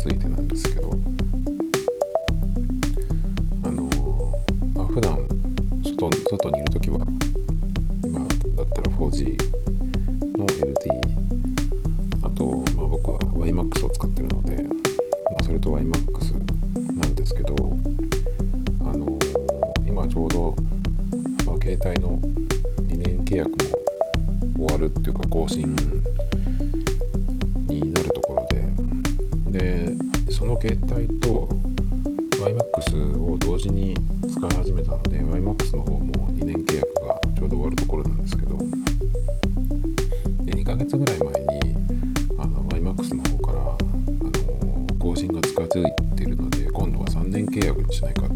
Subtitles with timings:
[0.00, 0.90] ついてなんですけど
[3.62, 3.82] あの、
[4.74, 5.28] まあ、普段
[5.84, 7.00] 外外にいる時は
[8.02, 8.24] 今だ
[8.62, 9.36] ったら 4G
[10.38, 10.88] の LT
[12.22, 14.70] あと、まあ、僕は YMAX を使ってるので、ま
[15.38, 17.54] あ、それと YMAX なんですけど
[18.80, 19.18] あの
[19.86, 20.56] 今ちょうど、
[21.44, 22.18] まあ、携帯の
[22.88, 25.76] 2年契約も終わるっていうか更新、
[30.72, 31.48] 帯と
[32.38, 33.96] YMAX を同時に
[34.30, 38.56] 使い始めたので YMAX の方も2年契約がちょうど終わるところなんですけど
[40.44, 41.26] で2ヶ月ぐらい前
[41.60, 41.76] に
[42.38, 48.29] あの YMAX の方から、あの更新が近づいてるので今度は3年契約にしないか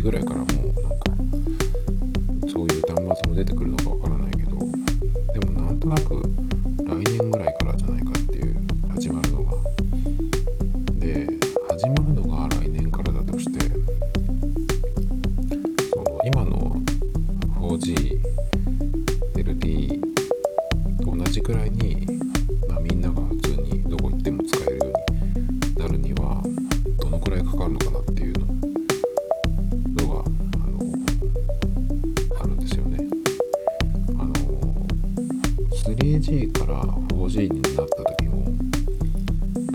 [0.00, 1.10] 時ぐらいからもうなんか
[2.50, 4.50] そういう端末も出てくるのかわからないけど
[5.38, 6.39] でもなんとなく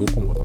[0.06, 0.45] Google Computers.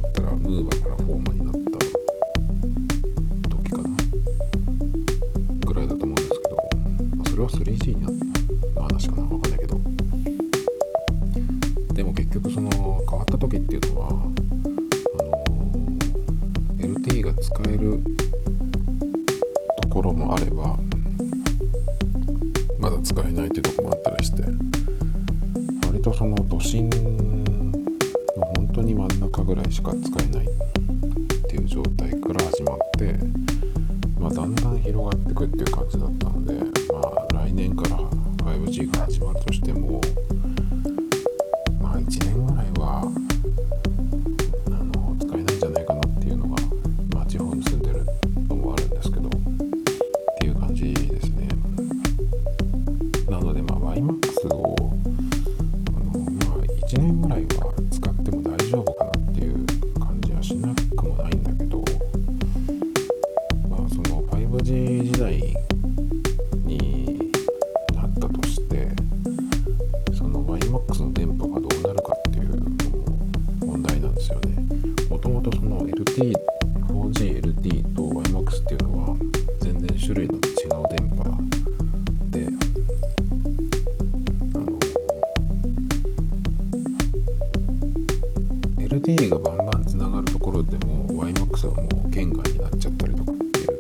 [88.91, 93.79] LDA がバンバンつながるところでも YMAX はもう圏外になっちゃったりとかっていう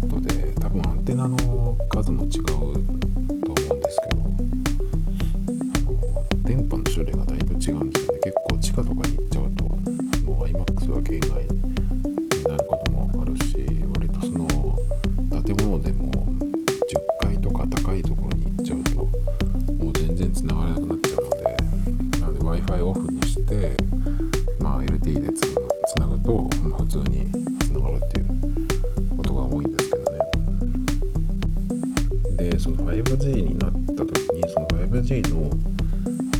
[0.00, 3.05] ことで多分アンテナの数も違う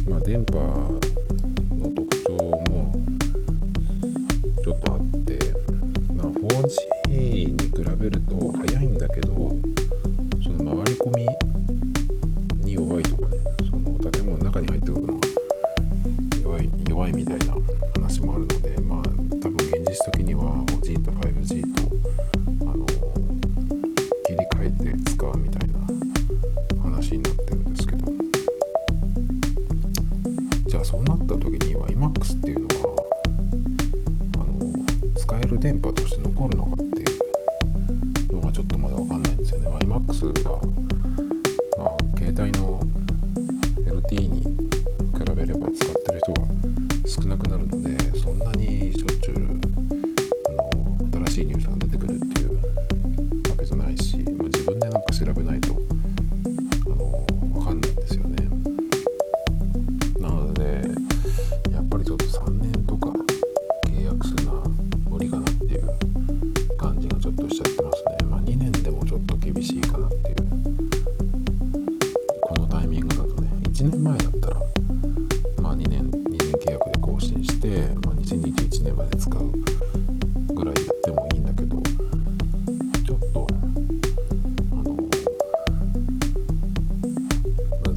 [0.08, 0.55] まあ、電波
[1.79, 2.32] の特徴
[2.70, 2.94] も
[4.62, 5.38] ちょっとあって、
[6.14, 9.32] まあ、4G に比べると速いんだけど
[10.43, 11.56] その回り込み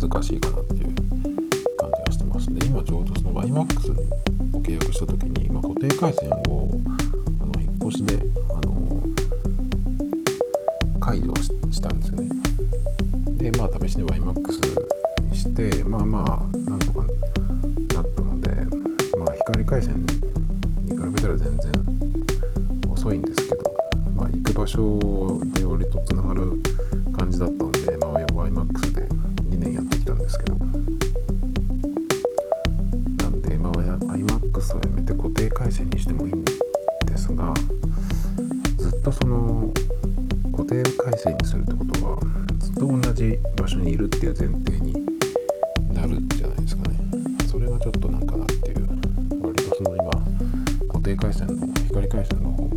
[0.09, 0.83] 難しいかなっていう
[1.77, 2.51] 感じがしてます。
[2.53, 3.91] で今ちょうどその YMAX
[4.57, 6.69] を契約した時に、まあ、固定回線を
[7.39, 8.19] あの引っ越しで
[8.49, 9.03] あの
[10.99, 11.33] 解除
[11.71, 12.29] したんですよね。
[13.37, 17.05] でまあ試しに YMAX にしてまあまあなんとか
[17.93, 18.49] なったので、
[19.15, 19.95] まあ、光回線
[20.85, 21.71] に比べたら全然
[22.89, 23.77] 遅いんですけど、
[24.15, 26.59] まあ、行く場所をよりとつながる
[27.15, 28.88] 感じだったので、まあ、YMAX
[42.59, 44.93] ずっと同じ場所にいるっていう前提に
[45.93, 46.95] なるんじゃないですかね。
[47.51, 48.87] それがちょっとなんかなっていう。
[49.41, 50.11] 割とその今
[50.87, 52.68] 固定回線の光回線の方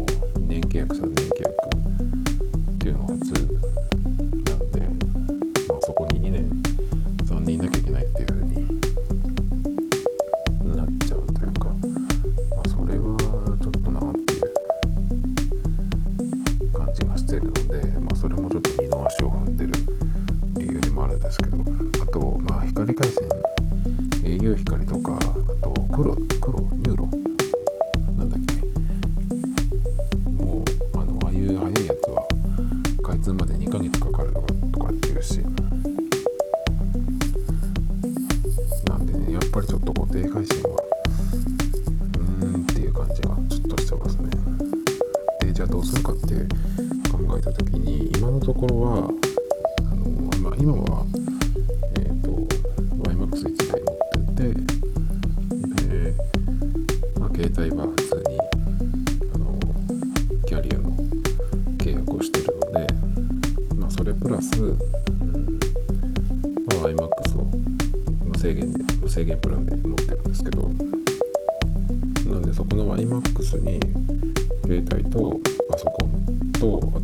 [76.63, 77.02] そう。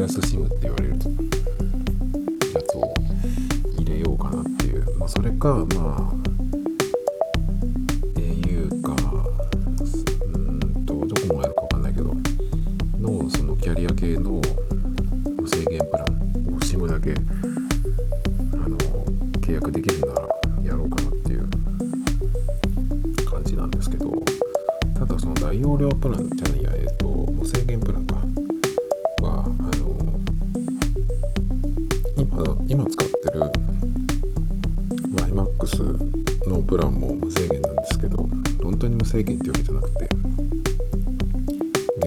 [0.00, 2.94] 安シムって言われるやつを
[3.78, 6.23] 入れようかなっていう、まあ、それかまあ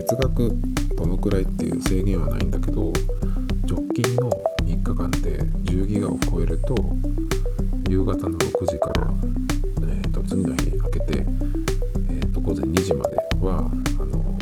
[0.08, 0.58] 月額
[0.96, 2.94] どのくらいっていう制限はないんだけど
[3.68, 4.30] 直近の
[4.64, 6.74] 3日間で10ギガを超えると
[7.90, 9.08] 夕方の6時から、
[9.82, 14.38] えーと、次の日にかけて、えー、と午前2時まではあの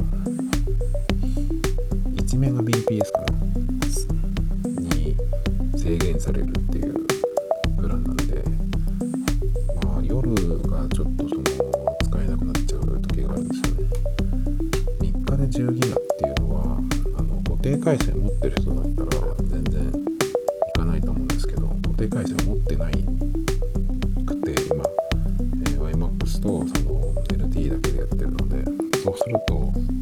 [2.13, 3.27] 1メガ BPS かな
[4.95, 5.17] に
[5.75, 7.04] 制限されるっていう
[29.25, 29.94] 来ると。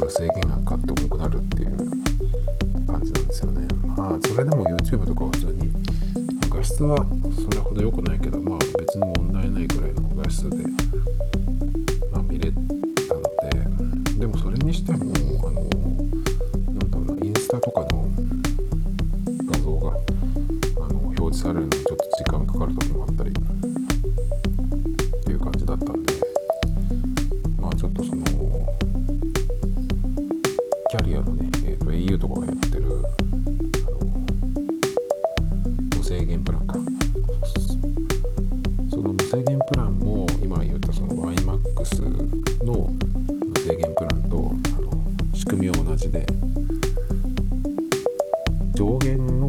[0.00, 1.76] が制限がかかって重くなるっていう
[2.86, 3.68] 感じなんですよね。
[3.96, 5.70] まあそれでも YouTube とかは普通に
[6.48, 6.96] 画質は
[7.34, 10.56] それほど良くないけどまあ別に問題ないくらいの画質で、
[12.12, 12.58] まあ、見れた
[13.14, 13.22] の
[14.16, 15.29] ででもそれにしても
[43.70, 44.90] 制限プランとあの
[45.32, 46.26] 仕組みは同じで。
[48.74, 49.39] 上限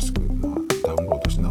[0.00, 1.49] しく、まあ、ダウンロードしな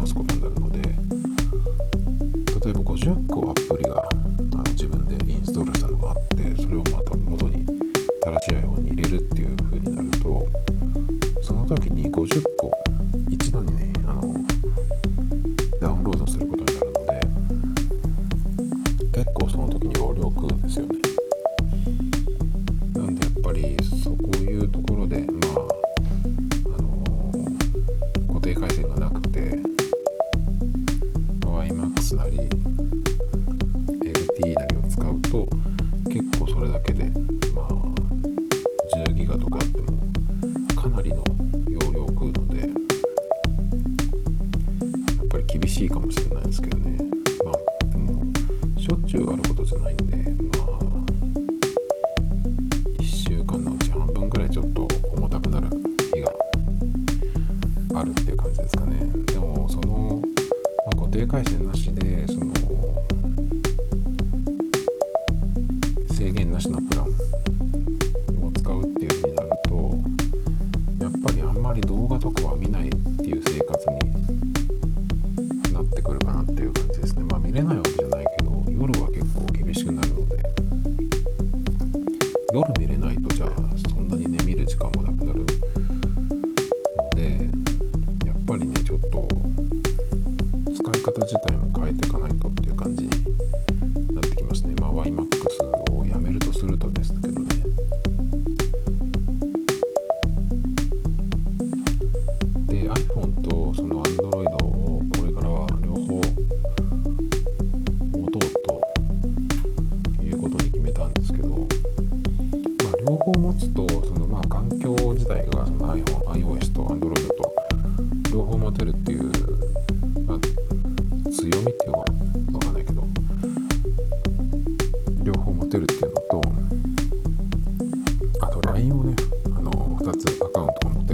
[129.10, 129.16] ね
[129.56, 131.06] あの2つアカウントを持っ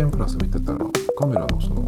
[0.00, 0.78] 10プラス見てたら
[1.18, 1.86] カメラのその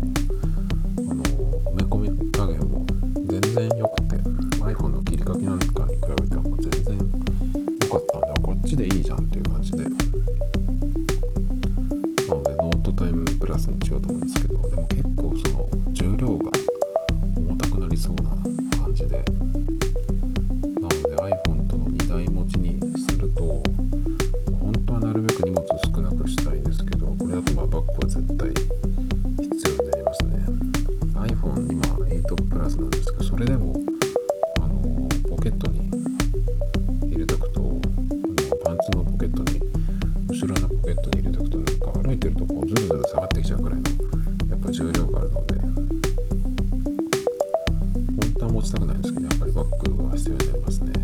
[41.22, 43.84] 入れておくとなんか歩いてるとこうずるずる下がってきちゃうくらいの
[44.50, 45.74] やっぱ重量があるので本
[48.38, 51.01] 当は持ちたくないんですけどやっぱりバッグは必要になりますね。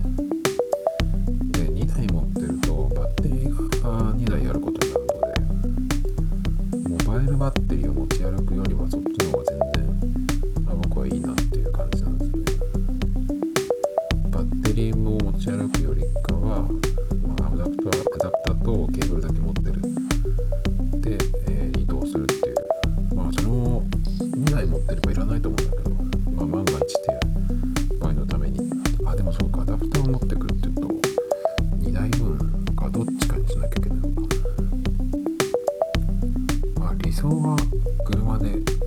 [37.30, 37.56] 今日は
[38.06, 38.77] 車で。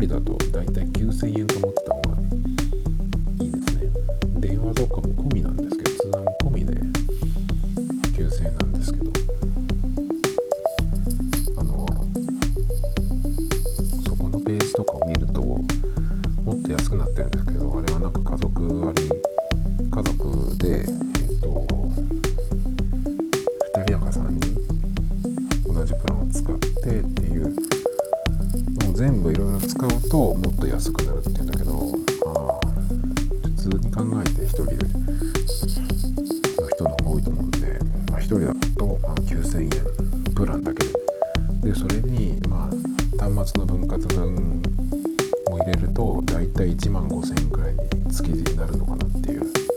[0.00, 1.46] 人だと大体9000円
[43.34, 44.62] 末の分割分
[45.50, 47.76] を入れると大体1万5,000円くらい
[48.10, 49.69] 月になるのかなっていう。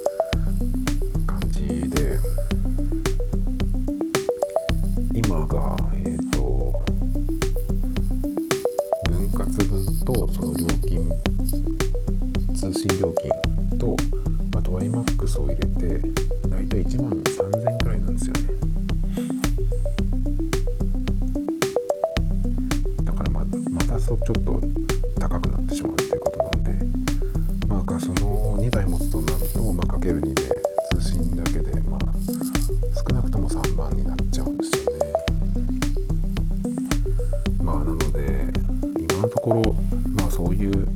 [39.43, 39.73] ころ、
[40.15, 40.88] まあ、そういう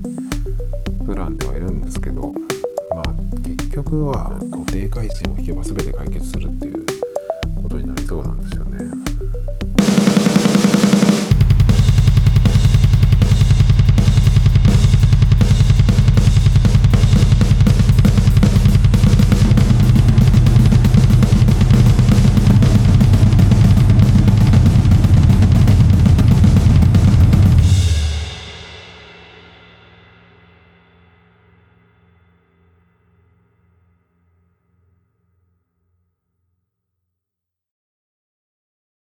[1.05, 2.31] プランではいるんですけど、
[2.95, 6.86] まあ、結局は固定回線を引けば全て解決するっていう